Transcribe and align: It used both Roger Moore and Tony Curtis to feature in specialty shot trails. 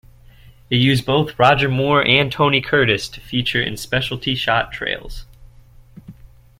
It 0.71 0.77
used 0.77 1.05
both 1.05 1.37
Roger 1.37 1.69
Moore 1.69 2.03
and 2.03 2.31
Tony 2.31 2.59
Curtis 2.59 3.07
to 3.09 3.21
feature 3.21 3.61
in 3.61 3.77
specialty 3.77 4.33
shot 4.33 4.71
trails. 4.71 5.27